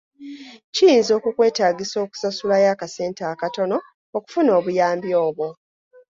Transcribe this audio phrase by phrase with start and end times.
[0.75, 3.77] Kiyinza okukwetaagisa okusasulayo akasente akatono
[4.17, 5.47] okufuna obuyambi obwo.